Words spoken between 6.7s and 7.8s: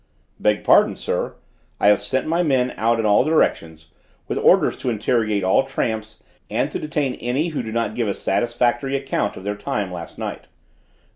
to detain any who do